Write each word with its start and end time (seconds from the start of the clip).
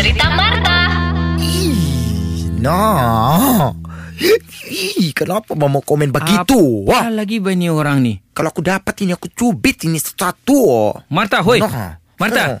cerita 0.00 0.32
Marta. 0.32 0.76
Ih, 1.36 1.76
Nah. 2.56 3.68
Ih, 4.64 5.12
kenapa 5.12 5.52
mama 5.52 5.84
komen 5.84 6.08
begitu? 6.08 6.56
Apa 6.88 6.88
Wah, 6.88 7.04
lagi 7.12 7.36
ba 7.36 7.52
ni 7.52 7.68
orang 7.68 8.00
ni? 8.00 8.16
kalau 8.32 8.48
aku 8.48 8.64
dapat 8.64 8.96
ini 9.04 9.12
aku 9.12 9.28
cubit 9.28 9.84
ini 9.84 10.00
satu. 10.00 10.88
Marta, 11.12 11.44
hoi. 11.44 11.60
Nah. 11.60 12.00
Marta, 12.16 12.42
Oh. 12.48 12.58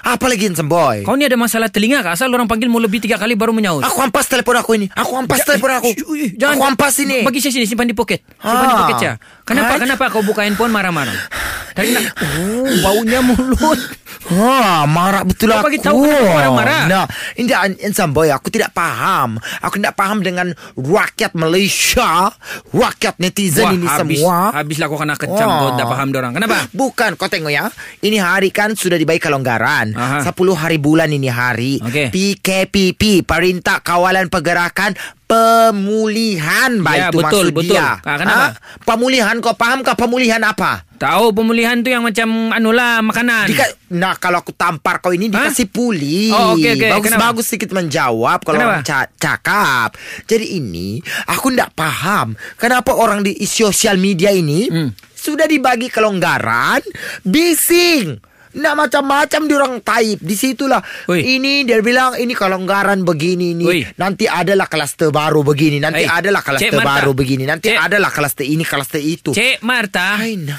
Apa 0.00 0.32
lagi 0.32 0.48
Boy? 0.64 1.04
kau 1.04 1.12
ni 1.12 1.28
ada 1.28 1.36
masalah 1.36 1.68
telinga 1.68 2.00
kah? 2.00 2.16
Asal 2.16 2.32
orang 2.32 2.48
panggil 2.48 2.72
mau 2.72 2.80
lebih 2.80 3.04
tiga 3.04 3.20
kali 3.20 3.36
baru 3.36 3.52
menyaut. 3.52 3.84
Aku 3.84 4.00
ampas 4.00 4.26
telepon 4.26 4.56
aku 4.56 4.80
ini. 4.80 4.88
Aku 4.96 5.12
ampas 5.14 5.44
telepon 5.44 5.70
aku. 5.76 5.92
Shh, 5.92 6.08
ui, 6.08 6.24
jangan. 6.40 6.56
Aku 6.56 6.64
ampas 6.72 6.94
ini. 7.04 7.20
Bagi 7.20 7.38
saya 7.38 7.52
sini, 7.54 7.68
simpan 7.68 7.84
di 7.84 7.92
poket. 7.92 8.24
Simpan 8.40 8.66
di 8.66 8.76
poket 8.80 8.98
ya. 8.98 9.12
Kenapa, 9.44 9.76
Hai. 9.76 9.80
kenapa 9.84 10.04
kau 10.08 10.24
buka 10.24 10.42
handphone 10.42 10.72
marah-marah? 10.72 11.12
Dari 11.76 11.92
nak, 11.94 12.16
oh, 12.16 12.66
baunya 12.82 13.20
mulut. 13.22 13.78
Ha, 14.30 14.86
marah 14.86 15.26
betul 15.26 15.50
Kau 15.50 15.58
aku. 15.58 15.66
bagi 15.66 15.80
tahu 15.82 16.06
kenapa 16.06 16.22
kau 16.22 16.34
marah-marah? 16.38 16.82
Nah, 16.86 17.04
ini 17.34 17.50
Insan 17.82 18.14
Boy, 18.14 18.30
aku 18.30 18.46
tidak 18.46 18.70
paham. 18.70 19.42
Aku 19.58 19.82
tidak 19.82 19.98
paham 19.98 20.22
dengan 20.22 20.54
rakyat 20.78 21.34
Malaysia, 21.34 22.30
rakyat 22.70 23.18
netizen 23.18 23.66
Wah, 23.66 23.74
ini 23.74 23.86
habis, 23.90 24.22
semua. 24.22 24.54
habislah 24.54 24.86
kau 24.86 24.98
kena 24.98 25.18
kecam. 25.18 25.48
Wah. 25.50 25.58
Kau 25.58 25.70
tak 25.74 25.86
faham 25.90 26.08
dorang. 26.14 26.32
Kenapa? 26.32 26.70
Bukan, 26.70 27.18
kau 27.18 27.26
tengok 27.26 27.50
ya. 27.50 27.66
Ini 27.98 28.22
hari 28.22 28.54
kan 28.54 28.78
sudah 28.78 28.94
dibagi 28.94 29.18
kelonggaran. 29.18 29.98
Aha. 29.98 30.22
10 30.22 30.30
hari 30.54 30.78
bulan 30.78 31.10
ini 31.10 31.26
hari. 31.26 31.82
Okey. 31.82 32.14
PKPP, 32.14 33.26
Perintah 33.26 33.82
Kawalan 33.82 34.30
Pergerakan 34.30 34.94
Pemulihan. 35.30 36.70
Bah, 36.80 36.92
Ya, 36.92 37.08
itu 37.08 37.16
betul, 37.16 37.46
maksud 37.46 37.54
betul. 37.54 37.74
dia. 37.74 37.96
Ah, 38.00 38.16
kenapa? 38.16 38.46
Ha? 38.46 38.58
Pemulihan, 38.82 39.34
kau 39.38 39.54
faham 39.54 39.80
kah 39.80 39.94
pemulihan 39.94 40.40
apa? 40.40 40.82
Tahu 40.96 41.32
pemulihan 41.32 41.78
tu 41.78 41.88
yang 41.88 42.02
macam 42.02 42.28
anulah 42.50 43.00
makanan. 43.00 43.46
Dika- 43.46 43.72
nah 43.90 44.12
kalau 44.14 44.38
aku 44.38 44.52
tampar 44.52 44.98
kau 44.98 45.10
ini 45.10 45.28
Hah? 45.28 45.48
dikasih 45.48 45.66
pulih. 45.66 46.28
Oh, 46.30 46.52
okey, 46.52 46.66
okey. 46.70 46.80
Kenapa? 46.82 46.94
Bagus-bagus 47.00 47.44
sedikit 47.46 47.70
menjawab 47.72 48.38
kalau 48.40 48.58
Kenapa? 48.58 48.72
orang 48.74 48.84
ca- 48.84 49.10
cakap. 49.14 49.88
Jadi 50.24 50.46
ini 50.56 51.00
aku 51.24 51.48
tidak 51.48 51.72
paham 51.72 52.26
kenapa 52.54 52.92
orang 52.92 53.22
di 53.22 53.38
sosial 53.42 53.96
media 53.96 54.28
ini 54.28 54.66
Hmm. 54.66 54.92
sudah 55.10 55.44
dibagi 55.44 55.88
kelonggaran 55.88 56.84
bising. 57.22 58.20
Nak 58.50 58.74
macam-macam 58.74 59.40
diorang 59.46 59.74
type 59.78 60.20
Di 60.22 60.34
situlah 60.34 60.82
Oi. 61.06 61.38
Ini 61.38 61.62
dia 61.62 61.78
bilang 61.80 62.18
Ini 62.18 62.34
kelonggaran 62.34 63.04
begini 63.04 63.54
ni 63.54 63.64
Oi. 63.66 63.80
Nanti 63.94 64.26
adalah 64.26 64.66
kluster 64.66 65.12
baru 65.12 65.44
begini 65.44 65.78
Nanti 65.78 66.02
Hey, 66.02 66.10
adalah 66.10 66.40
kluster 66.40 66.80
baru 66.80 67.12
begini 67.12 67.44
Nanti 67.46 67.70
Cik- 67.70 67.78
adalah 67.78 68.10
kluster 68.10 68.42
ini 68.42 68.64
Kluster 68.64 68.98
itu 68.98 69.30
Cik 69.30 69.60
Marta, 69.60 70.16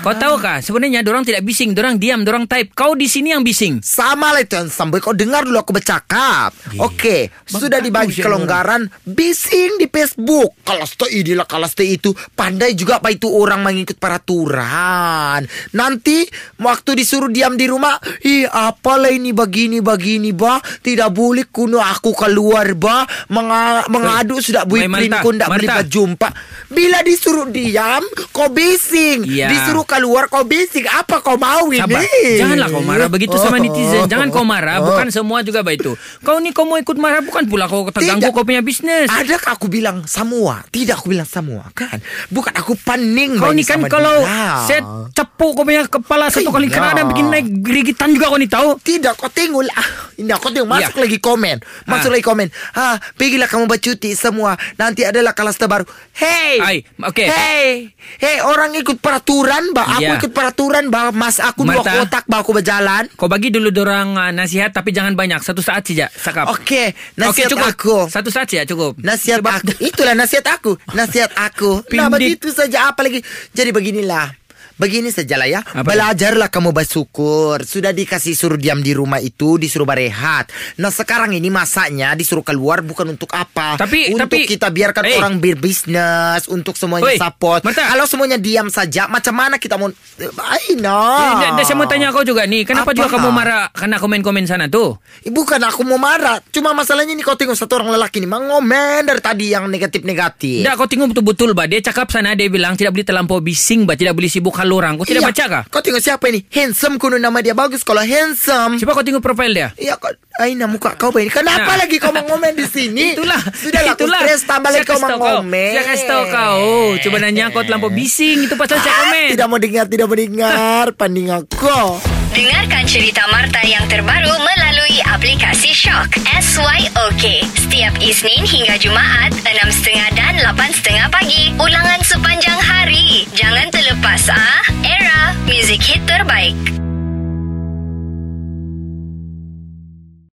kau 0.00 0.14
tahu 0.14 0.38
kah 0.38 0.62
sebenarnya 0.62 1.02
dorang 1.02 1.26
tidak 1.26 1.42
bising, 1.42 1.74
dorang 1.74 1.98
diam, 1.98 2.22
dorang 2.22 2.46
type. 2.46 2.70
Kau 2.72 2.94
di 2.94 3.10
sini 3.10 3.34
yang 3.34 3.42
bising. 3.42 3.82
Sama 3.82 4.30
lah 4.30 4.46
itu 4.46 4.54
yang 4.54 4.70
sampai 4.70 5.02
kau 5.02 5.10
dengar 5.10 5.42
dulu 5.42 5.58
aku 5.58 5.74
bercakap. 5.74 6.54
Okey, 6.78 7.28
sudah 7.44 7.82
dibagi 7.82 8.14
kelonggaran 8.16 8.86
bising 9.02 9.82
di 9.82 9.90
Facebook. 9.90 10.54
Kalau 10.62 10.86
stay 10.86 11.26
inilah 11.26 11.44
kalau 11.44 11.66
stay 11.66 11.98
itu 11.98 12.14
pandai 12.32 12.78
juga 12.78 13.02
apa 13.02 13.10
itu 13.10 13.26
orang 13.26 13.66
mengikut 13.66 13.98
peraturan. 13.98 15.42
Nanti 15.74 16.22
waktu 16.62 16.90
disuruh 16.94 17.28
diam 17.28 17.58
di 17.58 17.66
rumah, 17.66 17.73
ih 18.20 18.44
apalah 18.44 19.08
ini 19.08 19.30
begini 19.30 19.78
begini 19.78 20.30
bah, 20.30 20.56
tidak 20.80 21.10
boleh 21.10 21.46
kuno 21.46 21.78
aku 21.78 22.12
keluar 22.12 22.74
bah, 22.74 23.02
Menga- 23.26 23.86
mengadu 23.88 24.38
sudah 24.38 24.64
boyfriend 24.64 24.92
ku 25.20 25.30
tidak 25.30 25.48
boleh 25.48 25.68
berjumpa. 25.74 26.28
Bila 26.66 26.98
disuruh 27.00 27.46
diam, 27.46 28.02
kau 28.30 28.48
bising. 28.48 29.22
Ya. 29.24 29.46
Disuruh 29.46 29.82
keluar 29.82 30.26
kau 30.26 30.42
bising. 30.42 30.84
Apa 30.86 31.18
kau 31.18 31.34
mau 31.34 31.66
ini? 31.68 31.78
Sabar. 31.80 32.02
Janganlah 32.36 32.68
kau 32.68 32.82
marah 32.82 33.08
begitu 33.08 33.36
sama 33.36 33.56
Oh. 33.56 33.62
netizen. 33.62 34.04
Jangan 34.04 34.28
kau 34.28 34.42
marah. 34.42 34.78
Bukan 34.80 35.08
semua 35.08 35.40
juga 35.40 35.62
begitu. 35.62 35.94
Kau 36.20 36.36
ni 36.36 36.50
kau 36.50 36.62
mau 36.62 36.76
ikut 36.76 36.96
marah 36.96 37.20
bukan 37.20 37.46
pula 37.46 37.64
kau 37.64 37.86
terganggu 37.88 38.20
Tidak. 38.20 38.32
kau 38.32 38.42
punya 38.42 38.60
bisnes. 38.60 39.06
Adakah 39.06 39.54
aku 39.54 39.66
bilang 39.66 40.02
semua? 40.04 40.66
Tidak 40.66 40.94
aku 40.94 41.08
bilang 41.08 41.24
semua 41.24 41.70
kan? 41.72 41.98
Bukan 42.28 42.52
aku 42.52 42.74
paning 42.76 43.36
Kau 43.36 43.50
ni 43.50 43.62
kan 43.62 43.80
kalau 43.84 44.12
dia. 44.20 44.64
saya 44.64 44.80
cepuk 45.10 45.54
kau 45.54 45.62
punya 45.62 45.86
kepala 45.86 46.26
satu 46.26 46.50
kali 46.50 46.66
Iya. 46.66 46.74
kena 46.74 46.88
ada 46.92 47.02
bikin 47.06 47.26
naik 47.28 47.46
gerigitan 47.64 48.12
juga 48.12 48.28
kau 48.28 48.36
ni 48.36 48.46
tahu. 48.46 48.76
tidak 48.78 49.16
kau 49.16 49.26
tengok 49.26 49.64
lah. 49.64 49.86
Ini 50.14 50.30
kau 50.34 50.48
tengok 50.48 50.68
masuk 50.68 50.94
Ya. 50.94 51.02
lagi 51.02 51.18
komen. 51.18 51.56
Masuk 51.84 52.08
Ah. 52.08 52.12
lagi 52.12 52.22
komen. 52.22 52.48
Ha, 52.72 52.86
pergilah 53.12 53.48
kamu 53.48 53.64
bercuti 53.66 54.12
semua. 54.12 54.52
Nanti 54.74 55.02
adalah 55.02 55.32
kelas 55.32 55.56
terbaru. 55.56 55.82
Hey. 56.12 56.60
Ai, 56.60 56.76
okey. 57.02 57.26
Hey. 57.26 57.70
Hey, 58.16 58.36
orang 58.40 58.70
ikut 58.74 59.00
peraturan, 59.00 59.72
bah. 59.72 59.96
Aku 59.96 60.04
Ya. 60.04 60.14
ikut 60.14 60.30
peraturan, 60.30 60.86
bah. 60.86 61.10
Mas 61.10 61.38
aku 61.38 61.64
dua 61.64 61.80
kotak, 61.80 62.24
bah. 62.24 62.38
Aku 62.38 62.52
berjalan. 62.52 63.08
Kau 63.14 63.26
bagi 63.26 63.48
dulu 63.48 63.70
dorang 63.70 64.14
uh, 64.14 64.30
nasihat 64.30 64.70
tapi 64.70 64.92
jangan 64.92 65.12
banyak. 65.12 65.40
Satu 65.40 65.58
saat 65.58 65.82
saja. 65.82 66.06
Cakap. 66.08 66.52
Okey, 66.52 66.92
Okey, 66.92 67.16
nasihat 67.16 67.50
cukup. 67.50 67.66
aku. 67.66 67.96
Satu 68.06 68.28
saat 68.28 68.46
saja 68.46 68.62
cukup. 68.64 69.00
Nasihat 69.00 69.40
Sebab- 69.40 69.56
aku 69.56 69.72
Itulah 69.80 70.12
nasihat 70.12 70.44
aku 70.46 70.76
Nasihat 70.98 71.30
aku 71.34 71.80
Nah 71.90 72.06
begitu 72.06 72.50
saja 72.50 72.90
Apa 72.90 73.02
lagi 73.02 73.22
Jadi 73.50 73.70
beginilah 73.70 74.43
Begini 74.74 75.08
sajalah 75.08 75.46
ya 75.46 75.60
Apa 75.62 75.86
Belajarlah 75.86 76.48
kamu 76.48 76.74
bersyukur 76.74 77.62
Sudah 77.62 77.90
dikasih 77.90 78.34
suruh 78.34 78.56
diam 78.56 78.78
di 78.78 78.90
rumah 78.90 79.18
itu 79.18 79.54
Disuruh 79.54 79.84
berehat 79.84 80.50
Nah 80.76 80.90
sekarang 80.90 81.30
ini 81.30 81.46
masanya 81.46 82.12
Disuruh 82.12 82.42
keluar 82.42 82.80
bukan 82.80 83.10
untuk 83.10 83.30
apa 83.30 83.78
Tapi- 83.78 84.10
Untuk 84.10 84.26
tapi- 84.28 84.46
kita 84.46 84.68
biarkan 84.68 85.04
Eh. 85.04 85.14
orang 85.14 85.38
berbisnes 85.38 86.46
Untuk 86.46 86.74
semuanya 86.74 87.06
Oi, 87.06 87.16
support 87.16 87.62
Marta. 87.62 87.86
Kalau 87.86 88.04
semuanya 88.04 88.34
diam 88.34 88.66
saja 88.66 89.06
Macam 89.06 89.32
mana 89.32 89.56
kita 89.56 89.76
mau 89.76 89.86
Eh, 89.86 90.30
dan- 90.74 91.54
dan 91.54 91.62
saya 91.62 91.74
mau 91.74 91.86
tanya 91.86 92.10
kau 92.10 92.22
juga 92.22 92.42
nih, 92.44 92.62
kenapa 92.64 92.90
Apa? 92.90 92.96
juga 92.96 93.08
kamu 93.10 93.30
marah 93.30 93.66
karena 93.70 93.96
komen-komen 93.96 94.44
sana 94.44 94.66
tuh? 94.66 94.98
Eh, 95.20 95.30
Bukan 95.30 95.58
aku 95.60 95.82
mau 95.82 95.96
marah 95.96 96.42
Cuma 96.48 96.70
masalahnya 96.72 97.12
ini 97.12 97.22
kau 97.22 97.34
tengok 97.34 97.54
Satu 97.54 97.76
orang 97.76 97.90
lelaki 97.92 98.18
ini 98.18 98.26
Mengomen 98.26 99.02
dari 99.02 99.18
tadi 99.18 99.46
yang 99.48 99.66
negatif-negatif 99.66 100.62
Tidak, 100.62 100.74
kau 100.74 100.86
tengok 100.86 101.12
betul-betul, 101.12 101.50
Ba. 101.52 101.66
Dia 101.66 101.80
cakap 101.80 102.08
sana, 102.08 102.34
dia 102.34 102.46
bilang 102.46 102.74
tidak 102.74 102.90
boleh 102.90 103.04
terlampau 103.04 103.38
bising, 103.38 103.84
Ba. 103.84 103.94
Tidak 103.94 104.10
boleh 104.10 104.26
sibuk 104.26 104.54
hal 104.64 104.70
orang. 104.70 104.96
Kau 104.96 105.04
tidak 105.04 105.20
Iya. 105.20 105.30
baca 105.30 105.44
kah? 105.46 105.62
Kau 105.68 105.80
tengok 105.80 106.00
siapa 106.00 106.24
ini? 106.26 106.40
Handsome 106.48 106.96
kuno 106.96 107.16
nama 107.16 107.38
dia 107.38 107.52
bagus 107.52 107.80
kalau 107.80 108.00
handsome. 108.00 108.80
Coba 108.80 108.92
kau 108.94 109.04
tengok 109.04 109.20
profil 109.20 109.52
dia. 109.52 109.68
Iya 109.76 109.94
kau 109.94 110.08
Aina 110.34 110.66
muka 110.66 110.96
kau 110.96 111.08
begini. 111.08 111.30
Kenapa 111.30 111.62
Nah. 111.70 111.78
lagi 111.78 111.96
kau 111.96 112.10
mengomen 112.10 112.52
di 112.52 112.66
sini? 112.66 113.12
Itulah. 113.14 113.38
Sudah 113.52 113.80
lah 113.82 113.94
Itulah. 113.94 114.20
Stres 114.20 114.42
tambah 114.42 114.66
lagi 114.68 114.82
kau 114.82 114.96
tahu 114.96 115.06
mengomen. 115.14 115.72
Saya 115.72 115.84
kasih 115.86 116.06
tahu 116.06 116.22
kau. 116.26 116.64
Coba 116.98 117.16
nanya 117.20 117.44
kau 117.48 117.62
terlampau 117.62 117.86
bising. 117.88 118.42
Itu 118.42 118.56
pasal 118.56 118.80
saya 118.80 118.94
komen. 119.04 119.28
Tidak 119.30 119.46
mau 119.46 119.58
dengar, 119.58 119.84
tidak 119.86 120.06
mau 120.06 120.16
dengar. 120.16 120.86
Panding 120.98 121.28
aku. 121.30 122.02
Dengarkan 122.30 122.82
cerita 122.84 123.22
Marta 123.28 123.62
yang 123.62 123.86
terbaru 123.86 124.26
melalui 124.34 124.98
aplikasi 125.04 125.70
Shock. 125.70 126.18
SYOK. 126.26 127.24
Setiap 127.56 127.94
Isnin 127.96 128.42
hingga 128.42 128.74
Jumaat, 128.76 129.30
6.30 129.38 130.10
dan 130.12 130.34
8.30 130.40 130.82
pagi. 131.08 131.54
Ulangan 131.56 132.02
sepanjang 132.02 132.58
hari. 132.58 133.22
Jangan 133.32 133.70